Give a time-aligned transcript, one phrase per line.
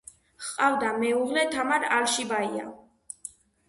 [0.45, 2.69] ჰყავდა მეუღლე, თამარ ალშიბაია.